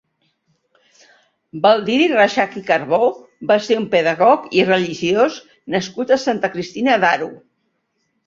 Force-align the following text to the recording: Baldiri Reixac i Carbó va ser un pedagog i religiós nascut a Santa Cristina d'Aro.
Baldiri 1.65 2.07
Reixac 2.11 2.55
i 2.61 2.63
Carbó 2.69 3.09
va 3.51 3.57
ser 3.67 3.77
un 3.81 3.85
pedagog 3.93 4.47
i 4.61 4.65
religiós 4.71 5.37
nascut 5.77 6.15
a 6.17 6.21
Santa 6.25 6.51
Cristina 6.57 6.97
d'Aro. 7.05 7.29